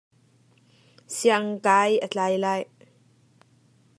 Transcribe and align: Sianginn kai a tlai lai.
Sianginn 1.15 1.61
kai 1.65 1.93
a 2.05 2.07
tlai 2.11 2.35
lai. 2.43 2.61